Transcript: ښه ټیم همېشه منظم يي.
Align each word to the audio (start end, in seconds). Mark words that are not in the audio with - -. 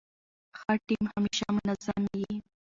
ښه 0.59 0.73
ټیم 0.87 1.03
همېشه 1.13 1.47
منظم 1.57 2.01
يي. 2.21 2.33